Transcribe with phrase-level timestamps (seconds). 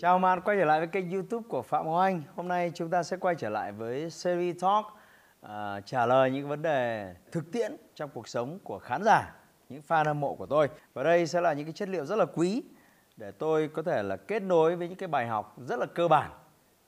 [0.00, 2.22] Chào bạn quay trở lại với kênh YouTube của Phạm Ngọc Anh.
[2.36, 4.86] Hôm nay chúng ta sẽ quay trở lại với series talk
[5.46, 5.50] uh,
[5.86, 9.34] trả lời những vấn đề thực tiễn trong cuộc sống của khán giả,
[9.68, 10.68] những fan hâm mộ của tôi.
[10.94, 12.62] Và đây sẽ là những cái chất liệu rất là quý
[13.16, 16.08] để tôi có thể là kết nối với những cái bài học rất là cơ
[16.08, 16.30] bản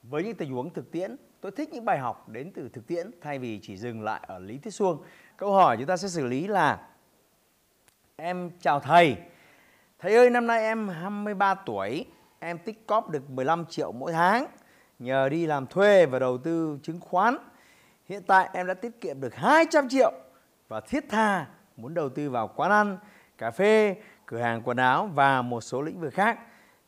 [0.02, 1.16] với những tình huống thực tiễn.
[1.40, 4.38] Tôi thích những bài học đến từ thực tiễn thay vì chỉ dừng lại ở
[4.38, 5.02] lý thuyết suông.
[5.36, 6.88] Câu hỏi chúng ta sẽ xử lý là
[8.16, 9.16] Em chào thầy.
[9.98, 12.06] Thầy ơi, năm nay em 23 tuổi
[12.44, 14.46] em tích cóp được 15 triệu mỗi tháng
[14.98, 17.36] nhờ đi làm thuê và đầu tư chứng khoán.
[18.08, 20.12] Hiện tại em đã tiết kiệm được 200 triệu
[20.68, 22.98] và thiết tha muốn đầu tư vào quán ăn,
[23.38, 26.38] cà phê, cửa hàng quần áo và một số lĩnh vực khác.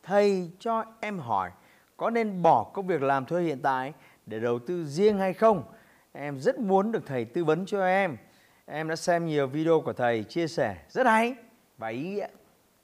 [0.03, 1.51] Thầy cho em hỏi
[1.97, 3.93] có nên bỏ công việc làm thuê hiện tại
[4.25, 5.63] để đầu tư riêng hay không?
[6.11, 8.17] Em rất muốn được thầy tư vấn cho em.
[8.65, 11.35] Em đã xem nhiều video của thầy chia sẻ rất hay
[11.77, 12.27] và ý nghĩa.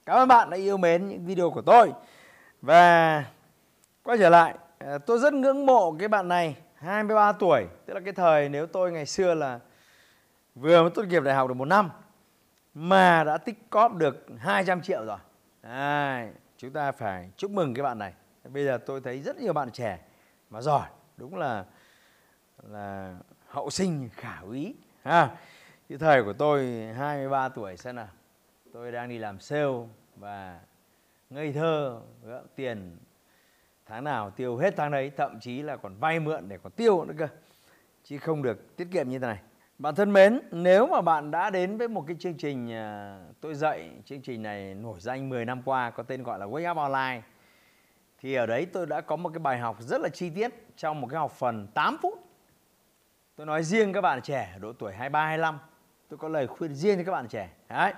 [0.05, 1.91] Cảm ơn bạn đã yêu mến những video của tôi.
[2.61, 3.25] Và
[4.03, 7.99] quay trở lại, ờ, tôi rất ngưỡng mộ cái bạn này, 23 tuổi, tức là
[7.99, 9.59] cái thời nếu tôi ngày xưa là
[10.55, 11.89] vừa mới tốt nghiệp đại học được một năm
[12.73, 15.17] mà đã tích cóp được 200 triệu rồi.
[15.63, 18.13] Đấy, chúng ta phải chúc mừng cái bạn này.
[18.43, 19.99] Bây giờ tôi thấy rất nhiều bạn trẻ
[20.49, 20.87] mà giỏi,
[21.17, 21.65] đúng là
[22.69, 23.15] là
[23.47, 25.29] hậu sinh khả úy ha.
[25.89, 26.65] Cái thời của tôi
[26.97, 28.07] 23 tuổi xem nào.
[28.73, 30.59] Tôi đang đi làm sale và
[31.31, 32.01] ngây thơ
[32.55, 32.97] tiền.
[33.85, 37.05] Tháng nào tiêu hết tháng đấy, thậm chí là còn vay mượn để còn tiêu
[37.05, 37.27] nữa cơ.
[38.03, 39.39] Chứ không được tiết kiệm như thế này.
[39.77, 43.55] Bạn thân mến, nếu mà bạn đã đến với một cái chương trình à, tôi
[43.55, 46.77] dạy, chương trình này nổi danh 10 năm qua, có tên gọi là Wake Up
[46.77, 47.21] Online,
[48.19, 51.01] thì ở đấy tôi đã có một cái bài học rất là chi tiết trong
[51.01, 52.19] một cái học phần 8 phút.
[53.35, 55.59] Tôi nói riêng các bạn trẻ độ tuổi 23 25
[56.09, 57.49] tôi có lời khuyên riêng cho các bạn trẻ.
[57.69, 57.93] Đấy.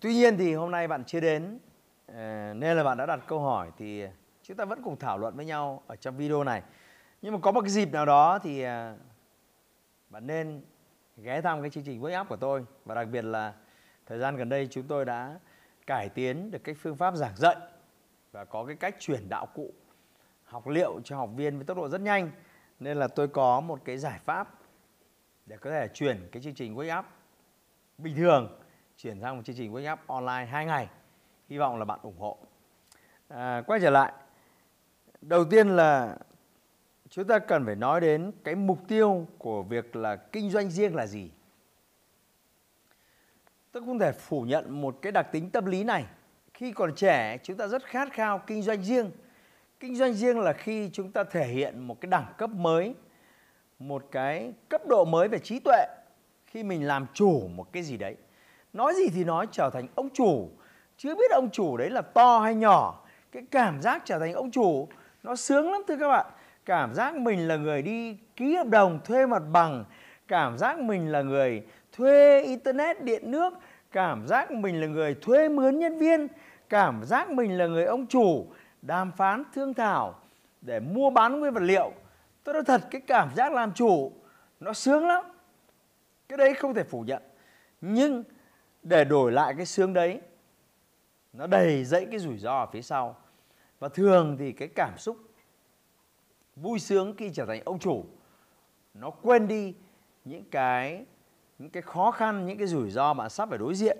[0.00, 1.58] Tuy nhiên thì hôm nay bạn chưa đến
[2.06, 4.10] ờ, nên là bạn đã đặt câu hỏi thì à,
[4.42, 6.62] chúng ta vẫn cùng thảo luận với nhau ở trong video này.
[7.22, 8.96] Nhưng mà có một cái dịp nào đó thì à,
[10.10, 10.62] bạn nên
[11.16, 12.64] ghé thăm cái chương trình Wake Up của tôi.
[12.84, 13.52] Và đặc biệt là
[14.06, 15.38] thời gian gần đây chúng tôi đã
[15.86, 17.56] cải tiến được cái phương pháp giảng dạy
[18.32, 19.72] và có cái cách chuyển đạo cụ
[20.44, 22.30] học liệu cho học viên với tốc độ rất nhanh.
[22.80, 24.54] Nên là tôi có một cái giải pháp
[25.46, 27.04] để có thể chuyển cái chương trình Wake Up
[27.98, 28.60] bình thường,
[28.96, 30.88] chuyển sang một chương trình Wake Up online 2 ngày
[31.48, 32.38] hy vọng là bạn ủng hộ.
[33.28, 34.12] À, quay trở lại.
[35.20, 36.16] Đầu tiên là
[37.10, 40.94] chúng ta cần phải nói đến cái mục tiêu của việc là kinh doanh riêng
[40.94, 41.30] là gì.
[43.72, 46.04] Tôi không thể phủ nhận một cái đặc tính tâm lý này.
[46.54, 49.10] Khi còn trẻ chúng ta rất khát khao kinh doanh riêng.
[49.80, 52.94] Kinh doanh riêng là khi chúng ta thể hiện một cái đẳng cấp mới
[53.78, 55.86] một cái cấp độ mới về trí tuệ
[56.46, 58.16] khi mình làm chủ một cái gì đấy.
[58.72, 60.50] Nói gì thì nói trở thành ông chủ
[60.98, 63.04] chưa biết ông chủ đấy là to hay nhỏ.
[63.32, 64.88] Cái cảm giác trở thành ông chủ,
[65.22, 66.26] nó sướng lắm thưa các bạn.
[66.64, 69.84] Cảm giác mình là người đi ký hợp đồng thuê mặt bằng,
[70.28, 73.54] cảm giác mình là người thuê internet, điện nước,
[73.92, 76.28] cảm giác mình là người thuê mướn nhân viên,
[76.68, 78.46] cảm giác mình là người ông chủ
[78.82, 80.14] đàm phán thương thảo
[80.60, 81.92] để mua bán nguyên vật liệu.
[82.44, 84.12] Tôi nói thật, cái cảm giác làm chủ,
[84.60, 85.24] nó sướng lắm.
[86.28, 87.22] Cái đấy không thể phủ nhận.
[87.80, 88.24] Nhưng
[88.82, 90.20] để đổi lại cái sướng đấy
[91.38, 93.16] nó đầy dẫy cái rủi ro ở phía sau.
[93.78, 95.16] Và thường thì cái cảm xúc
[96.56, 98.04] vui sướng khi trở thành ông chủ
[98.94, 99.74] nó quên đi
[100.24, 101.04] những cái
[101.58, 103.98] những cái khó khăn những cái rủi ro mà sắp phải đối diện.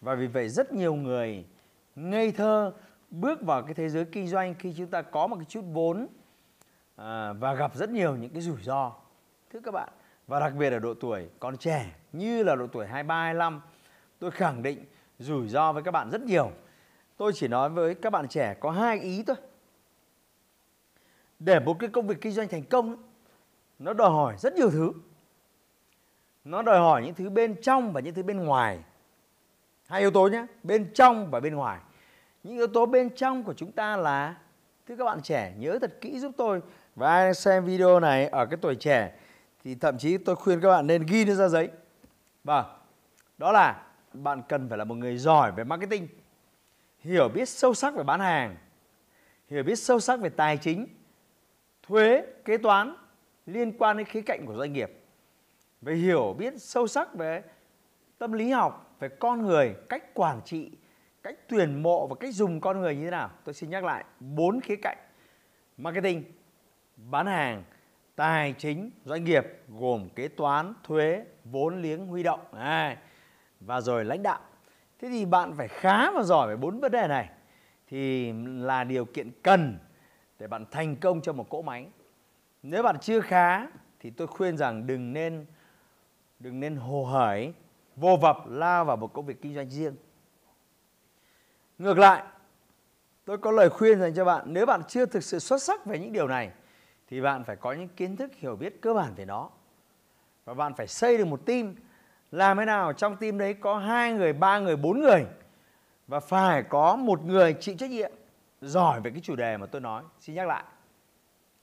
[0.00, 1.44] Và vì vậy rất nhiều người
[1.96, 2.72] ngây thơ
[3.10, 6.06] bước vào cái thế giới kinh doanh khi chúng ta có một cái chút vốn
[6.96, 8.92] à, và gặp rất nhiều những cái rủi ro.
[9.52, 9.88] Thưa các bạn
[10.26, 13.60] và đặc biệt ở độ tuổi còn trẻ như là độ tuổi 23 25
[14.18, 14.84] tôi khẳng định
[15.18, 16.50] rủi ro với các bạn rất nhiều
[17.22, 19.36] tôi chỉ nói với các bạn trẻ có hai ý thôi.
[21.38, 22.96] Để một cái công việc kinh doanh thành công,
[23.78, 24.92] nó đòi hỏi rất nhiều thứ.
[26.44, 28.78] Nó đòi hỏi những thứ bên trong và những thứ bên ngoài.
[29.86, 31.80] Hai yếu tố nhé, bên trong và bên ngoài.
[32.42, 34.36] Những yếu tố bên trong của chúng ta là,
[34.88, 36.60] thưa các bạn trẻ, nhớ thật kỹ giúp tôi
[36.94, 39.12] và ai đang xem video này ở cái tuổi trẻ,
[39.64, 41.68] thì thậm chí tôi khuyên các bạn nên ghi nó ra giấy.
[42.44, 42.66] Vâng
[43.38, 43.82] đó là
[44.12, 46.08] bạn cần phải là một người giỏi về marketing
[47.02, 48.56] hiểu biết sâu sắc về bán hàng
[49.48, 50.88] hiểu biết sâu sắc về tài chính
[51.82, 52.94] thuế kế toán
[53.46, 54.90] liên quan đến khía cạnh của doanh nghiệp
[55.80, 57.42] về hiểu biết sâu sắc về
[58.18, 60.70] tâm lý học về con người cách quản trị
[61.22, 63.30] cách tuyển mộ và cách dùng con người như thế nào.
[63.44, 64.98] Tôi xin nhắc lại bốn khía cạnh
[65.76, 66.24] marketing
[66.96, 67.64] bán hàng
[68.16, 72.40] tài chính doanh nghiệp gồm kế toán thuế vốn liếng huy động.
[72.54, 72.96] À,
[73.60, 74.40] và rồi lãnh đạo
[75.02, 77.28] thế thì bạn phải khá và giỏi về bốn vấn đề này.
[77.86, 79.78] Thì là điều kiện cần
[80.38, 81.88] để bạn thành công trong một cỗ máy.
[82.62, 83.66] Nếu bạn chưa khá,
[84.00, 85.46] thì tôi khuyên rằng đừng nên
[86.38, 87.52] đừng nên hồ hởi,
[87.96, 89.96] vô vập lao vào một công việc kinh doanh riêng.
[91.78, 92.22] Ngược lại,
[93.24, 95.98] tôi có lời khuyên dành cho bạn, nếu bạn chưa thực sự xuất sắc về
[95.98, 96.50] những điều này,
[97.08, 99.50] thì bạn phải có những kiến thức hiểu biết cơ bản về nó.
[100.44, 101.74] Và bạn phải xây được một team
[102.32, 105.26] làm thế nào trong team đấy có hai người, ba người, bốn người?
[106.06, 108.12] Và phải có một người chịu trách nhiệm,
[108.60, 110.02] giỏi về cái chủ đề mà tôi nói.
[110.20, 110.64] Xin nhắc lại,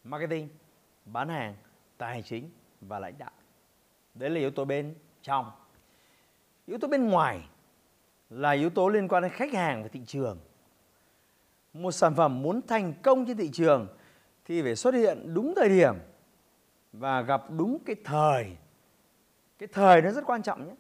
[0.04, 0.50] marketing,
[1.06, 1.56] bán hàng,
[1.98, 2.50] tài chính
[2.82, 3.32] và lãnh đạo.
[4.14, 5.52] Đấy là yếu tố bên trong.
[6.66, 7.40] Yếu tố bên ngoài
[8.30, 10.40] là yếu tố liên quan đến khách hàng và thị trường.
[11.74, 13.88] Một sản phẩm muốn thành công trên thị trường
[14.46, 15.96] thì phải xuất hiện đúng thời điểm
[16.94, 18.56] và gặp đúng cái thời
[19.60, 20.76] cái thời nó rất quan trọng nhé.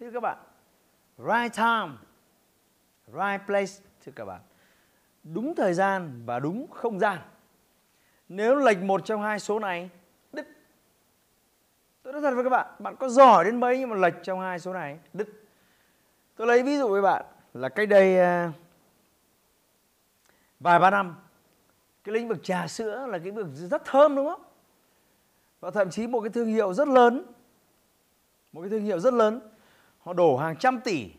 [0.00, 0.38] Thưa các bạn,
[1.18, 1.92] right time,
[3.06, 3.72] right place,
[4.04, 4.40] thưa các bạn.
[5.22, 7.18] Đúng thời gian và đúng không gian.
[8.28, 9.90] Nếu lệch một trong hai số này,
[10.32, 10.46] đứt.
[12.02, 14.40] Tôi nói thật với các bạn bạn có giỏi đến mấy nhưng mà lệch trong
[14.40, 15.28] hai số này, đứt.
[16.36, 17.24] Tôi lấy ví dụ với bạn
[17.54, 18.52] là cách đây à,
[20.60, 21.16] vài ba năm,
[22.04, 24.42] cái lĩnh vực trà sữa là cái lĩnh vực rất thơm, đúng không?
[25.60, 27.32] Và thậm chí một cái thương hiệu rất lớn
[28.52, 29.40] một cái thương hiệu rất lớn.
[30.00, 31.10] Họ đổ hàng trăm tỷ.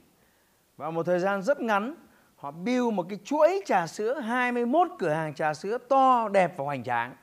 [0.78, 1.96] Và một thời gian rất ngắn,
[2.36, 6.64] họ build một cái chuỗi trà sữa 21 cửa hàng trà sữa to, đẹp và
[6.64, 7.16] hoành tráng.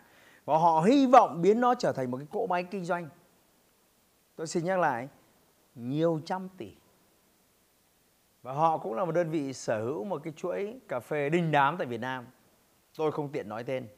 [0.45, 3.09] Và họ hy vọng biến nó trở thành một cái cỗ máy kinh doanh.
[4.37, 5.09] Tôi xin nhắc lại,
[5.75, 6.73] nhiều trăm tỷ.
[8.43, 11.51] Và họ cũng là một đơn vị sở hữu một cái chuỗi cà phê đình
[11.51, 12.27] đám tại Việt Nam.
[12.97, 13.89] Tôi không tiện nói tên.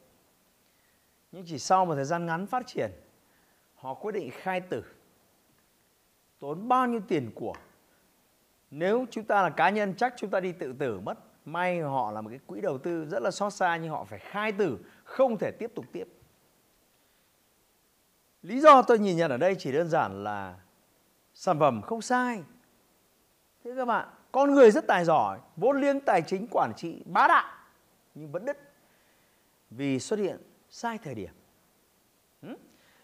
[1.31, 2.91] Nhưng chỉ sau một thời gian ngắn phát triển,
[3.75, 4.83] họ quyết định khai tử
[6.43, 7.53] tốn bao nhiêu tiền của?
[8.71, 11.17] Nếu chúng ta là cá nhân, chắc chúng ta đi tự tử mất.
[11.45, 14.19] May họ là một cái quỹ đầu tư rất là xót xa, nhưng họ phải
[14.19, 16.07] khai tử, không thể tiếp tục tiếp.
[18.41, 20.55] Lý do tôi nhìn nhận ở đây chỉ đơn giản là
[21.33, 22.43] sản phẩm không sai.
[23.63, 27.27] Thế các bạn, con người rất tài giỏi, vốn liếng tài chính quản trị bá
[27.27, 27.53] đạo,
[28.15, 28.57] nhưng vẫn đứt.
[29.69, 30.37] Vì xuất hiện
[30.69, 31.33] sai thời điểm.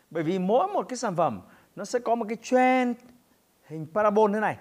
[0.10, 1.42] Bởi vì mỗi một cái sản phẩm,
[1.76, 2.98] nó sẽ có một cái trend
[3.70, 4.58] hình parabol thế này.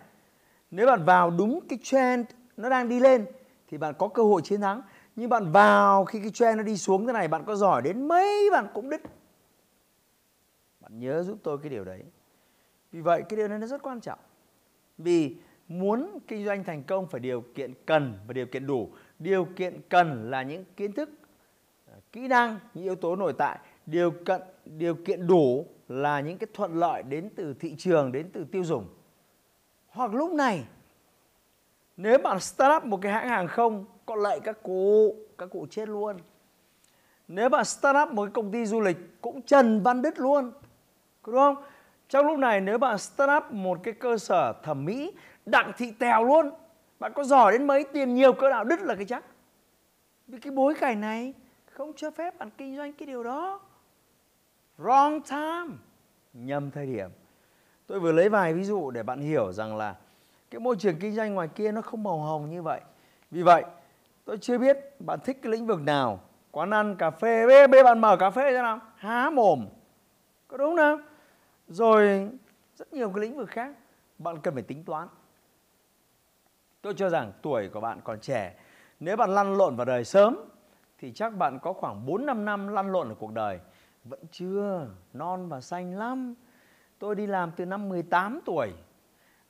[0.71, 2.27] Nếu bạn vào đúng cái trend
[2.57, 3.27] nó đang đi lên
[3.69, 4.83] thì bạn có cơ hội chiến thắng.
[5.17, 8.09] Nhưng bạn vào khi cái trend nó đi xuống thế này, bạn có giỏi đến
[8.09, 9.01] mấy bạn cũng đứt.
[10.81, 12.03] Bạn nhớ giúp tôi cái điều đấy.
[12.93, 14.19] Vì vậy cái điều này nó rất quan trọng.
[14.99, 15.37] Vì
[15.69, 18.91] muốn kinh doanh thành công phải điều kiện cần và điều kiện đủ.
[19.19, 21.11] Điều kiện cần là những kiến thức
[21.87, 23.59] à, kỹ năng, những yếu tố nội tại.
[23.87, 28.31] Điều kiện điều kiện đủ là những cái thuận lợi đến từ thị trường, đến
[28.33, 28.87] từ tiêu dùng
[29.99, 30.65] hoặc lúc này,
[31.97, 35.67] nếu bạn start up một cái hãng hàng không, có lợi các cụ các cụ
[35.71, 36.17] chết luôn.
[37.29, 40.53] Nếu bạn start up một cái công ty du lịch, cũng trần văn đứt luôn
[41.27, 41.57] đúng không?
[42.09, 45.13] Trong lúc này, nếu bạn start up một cái cơ sở thẩm mỹ,
[45.47, 46.51] đặng thị tèo luôn,
[46.99, 49.25] bạn có giỏi đến mấy, tiền nhiều cỡ nào đứt là cái chắc.
[50.27, 51.35] Vì cái bối cảnh này,
[51.67, 53.61] không cho phép bạn kinh doanh cái điều đó.
[54.79, 55.77] Wrong time.
[56.33, 57.11] Nhầm thời điểm
[57.89, 59.97] tôi vừa lấy vài ví dụ để bạn hiểu rằng là
[60.51, 62.81] cái môi trường kinh doanh ngoài kia nó không màu hồng như vậy.
[63.31, 63.65] Vì vậy,
[64.25, 66.21] tôi chưa biết bạn thích cái lĩnh vực nào.
[66.51, 68.81] Quán ăn, cà phê, bê bê bạn mở cà phê ra nào.
[68.97, 69.67] Há mồm.
[70.49, 71.01] Có đúng không
[71.69, 72.29] rồi
[72.77, 73.73] rất nhiều cái lĩnh vực khác
[74.19, 75.09] bạn cần phải tính toán.
[76.83, 78.55] Tôi cho rằng tuổi của bạn còn trẻ.
[79.01, 80.37] Nếu bạn lăn lộn vào đời sớm,
[80.99, 83.61] thì chắc bạn có khoảng 4 5 năm lăn lộn ở cuộc đời.
[84.05, 86.35] Vẫn chưa, non và xanh lắm
[86.99, 88.73] tôi đi làm từ năm 18 tuổi.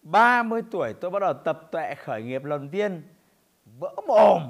[0.02, 3.02] 30 tuổi tôi bắt đầu tập tuệ khởi nghiệp lần tiên
[3.78, 4.42] vỡ mồm.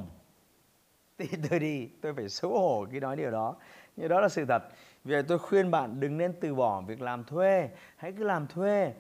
[1.19, 3.57] Thì tôi đi, tôi phải xấu hổ khi nói điều đó.
[3.97, 4.63] Nhưng đó là sự thật.
[5.05, 7.71] Vì vậy tôi khuyên bạn đừng nên từ bỏ việc làm thuê.
[7.97, 8.93] Hãy cứ làm thuê.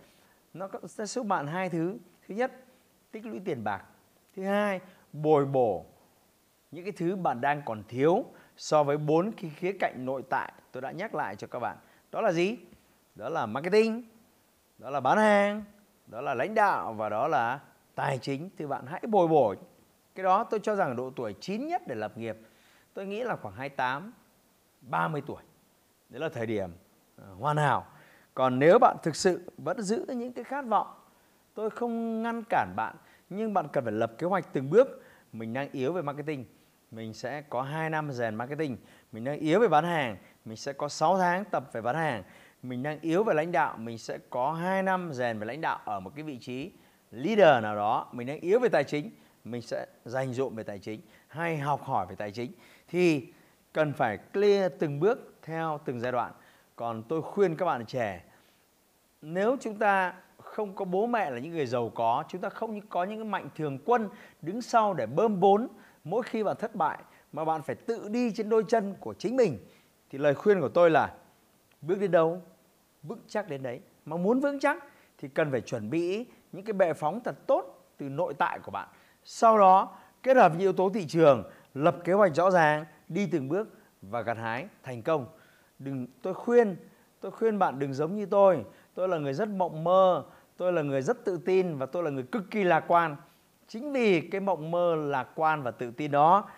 [0.54, 1.98] Nó sẽ giúp bạn hai thứ.
[2.28, 2.52] Thứ nhất,
[3.10, 3.84] tích lũy tiền bạc.
[4.36, 4.80] Thứ hai,
[5.12, 5.84] bồi bổ
[6.70, 8.24] những cái thứ bạn đang còn thiếu
[8.56, 11.76] so với bốn cái khía cạnh nội tại tôi đã nhắc lại cho các bạn.
[12.12, 12.56] Đó là gì?
[13.18, 14.02] Đó là marketing,
[14.78, 15.64] đó là bán hàng,
[16.06, 17.60] đó là lãnh đạo và đó là
[17.94, 18.50] tài chính.
[18.58, 19.54] Thì bạn hãy bồi bổ.
[20.14, 22.36] Cái đó tôi cho rằng độ tuổi chín nhất để lập nghiệp,
[22.94, 24.12] tôi nghĩ là khoảng 28
[24.80, 25.42] 30 tuổi.
[26.08, 26.70] Đấy là thời điểm
[27.16, 27.86] ờ, hoàn hảo.
[28.34, 30.86] Còn nếu bạn thực sự vẫn giữ những cái khát vọng,
[31.54, 32.96] tôi không ngăn cản bạn,
[33.30, 35.02] nhưng bạn cần phải lập kế hoạch từng bước.
[35.32, 36.44] Mình đang yếu về marketing,
[36.90, 38.76] mình sẽ có 2 năm rèn marketing.
[39.12, 42.22] Mình đang yếu về bán hàng, mình sẽ có 6 tháng tập về bán hàng
[42.62, 45.80] mình đang yếu về lãnh đạo, mình sẽ có 2 năm rèn về lãnh đạo
[45.84, 46.70] ở một cái vị trí
[47.10, 48.08] leader nào đó.
[48.12, 49.10] Mình đang yếu về tài chính,
[49.44, 52.52] mình sẽ dành dụm về tài chính, hay học hỏi về tài chính.
[52.88, 53.32] Thì
[53.72, 56.32] cần phải clear từng bước theo từng giai đoạn.
[56.76, 58.24] Còn tôi khuyên các bạn trẻ,
[59.22, 62.80] nếu chúng ta không có bố mẹ là những người giàu có, chúng ta không
[62.80, 64.08] có những cái mạnh thường quân
[64.42, 65.68] đứng sau để bơm vốn
[66.04, 66.98] mỗi khi bạn thất bại,
[67.32, 69.58] mà bạn phải tự đi trên đôi chân của chính mình,
[70.10, 71.14] thì lời khuyên của tôi là,
[71.80, 72.42] bước đến đâu?
[73.02, 73.80] Vững chắc đến đấy.
[74.04, 74.84] Mà muốn vững chắc
[75.18, 78.70] thì cần phải chuẩn bị những cái bệ phóng thật tốt từ nội tại của
[78.70, 78.88] bạn.
[79.24, 83.26] Sau đó, kết hợp với yếu tố thị trường, lập kế hoạch rõ ràng, đi
[83.26, 83.68] từng bước
[84.02, 85.26] và gặt hái thành công.
[85.78, 86.76] Đừng, tôi khuyên
[87.20, 88.64] tôi khuyên bạn đừng giống như tôi.
[88.94, 90.24] Tôi là người rất mộng mơ,
[90.56, 93.16] tôi là người rất tự tin và tôi là người cực kỳ lạc quan.
[93.68, 96.48] Chính vì cái mộng mơ, lạc quan và tự tin đó,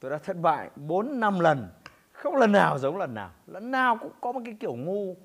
[0.00, 1.68] tôi đã thất bại 4 năm lần.
[2.12, 3.30] Không lần nào giống lần nào.
[3.46, 5.16] Lần nào cũng có một cái kiểu ngu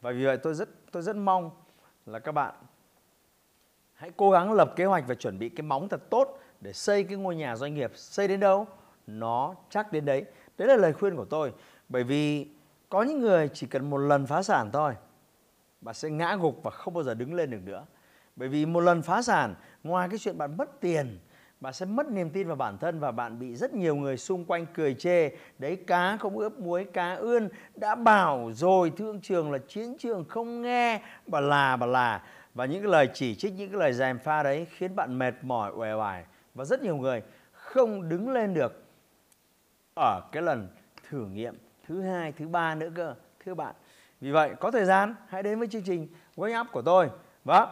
[0.00, 1.50] và vì vậy tôi rất tôi rất mong
[2.06, 2.54] là các bạn
[4.00, 7.04] hãy cố gắng lập kế hoạch và chuẩn bị cái móng thật tốt để xây
[7.04, 7.92] cái ngôi nhà doanh nghiệp.
[7.94, 8.66] Xây đến đâu,
[9.06, 10.24] nó chắc đến đấy.
[10.58, 11.52] Đấy là lời khuyên của tôi.
[11.88, 12.48] Bởi vì
[12.88, 14.94] có những người chỉ cần một lần phá sản thôi,
[15.80, 17.86] bạn sẽ ngã gục và không bao giờ đứng lên được nữa.
[18.36, 19.54] Bởi vì một lần phá sản,
[19.84, 21.18] ngoài cái chuyện bạn mất tiền
[21.60, 24.44] bạn sẽ mất niềm tin vào bản thân và bạn bị rất nhiều người xung
[24.44, 25.30] quanh cười chê.
[25.58, 27.48] Đấy, cá không ướp muối, cá ươn.
[27.74, 31.02] Đã bảo rồi, thương trường là chiến trường không nghe.
[31.26, 32.22] Bà là bà là.
[32.54, 35.34] Và những cái lời chỉ trích, những cái lời gièm pha đấy khiến bạn mệt
[35.42, 36.24] mỏi, uể oải.
[36.54, 38.84] Và rất nhiều người không đứng lên được
[39.94, 40.68] ở cái lần
[41.08, 41.54] thử nghiệm
[41.86, 43.14] thứ hai, thứ ba nữa cơ,
[43.44, 43.74] thưa bạn.
[44.20, 47.10] Vì vậy, có thời gian, hãy đến với chương trình Wake Up của tôi.
[47.44, 47.66] Và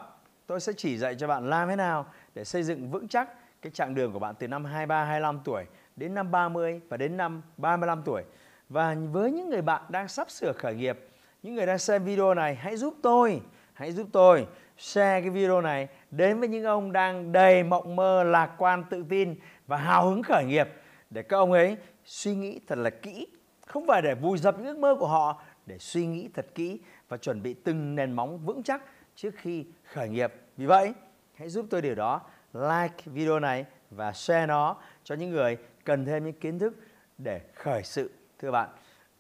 [0.47, 3.29] tôi sẽ chỉ dạy cho bạn làm thế nào để xây dựng vững chắc
[3.63, 5.65] cái chặng đường của bạn từ năm 23 25 tuổi
[5.97, 8.23] đến năm 30 và đến năm 35 tuổi.
[8.69, 10.99] Và với những người bạn đang sắp sửa khởi nghiệp,
[11.43, 13.41] những người đang xem video này, hãy giúp tôi,
[13.73, 14.47] hãy giúp tôi
[14.77, 19.05] share cái video này đến với những ông đang đầy mộng mơ, lạc quan, tự
[19.09, 19.35] tin
[19.67, 20.69] và hào hứng khởi nghiệp
[21.11, 23.27] để các ông ấy suy nghĩ thật là kỹ.
[23.67, 26.81] Không phải để vùi dập những ước mơ của họ, để suy nghĩ thật kỹ
[27.09, 28.83] và chuẩn bị từng nền móng vững chắc
[29.15, 30.35] trước khi khởi nghiệp.
[30.57, 30.93] Vì vậy,
[31.35, 32.21] hãy giúp tôi điều đó
[32.53, 36.75] like video này và share nó cho những người cần thêm những kiến thức
[37.19, 38.69] để khởi sự, thưa bạn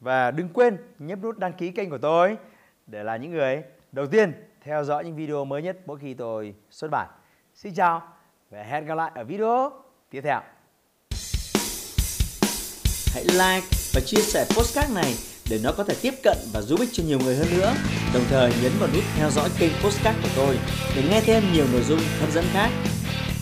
[0.00, 2.36] và đừng quên nhấp nút đăng ký kênh của tôi
[2.86, 6.54] để là những người đầu tiên theo dõi những video mới nhất mỗi khi tôi
[6.70, 7.08] xuất bản
[7.54, 8.02] xin chào
[8.50, 9.72] và hẹn gặp lại ở video
[10.10, 10.40] tiếp theo
[13.14, 15.14] hãy like và chia sẻ postcard này
[15.50, 17.74] để nó có thể tiếp cận và giúp ích cho nhiều người hơn nữa.
[18.14, 20.58] Đồng thời nhấn vào nút theo dõi kênh postcard của tôi
[20.96, 22.70] để nghe thêm nhiều nội dung hấp dẫn khác.